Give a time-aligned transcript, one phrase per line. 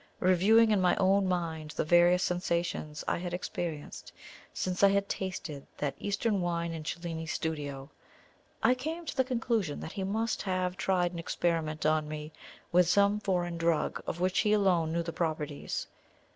[0.19, 4.11] Reviewing in my own mind the various sensations I had experienced
[4.51, 7.87] since I had tasted that Eastern wine in Cellini's studio,
[8.63, 12.31] I came to the conclusion that he must have tried an experiment on me
[12.71, 15.85] with some foreign drug, of which he alone knew the properties.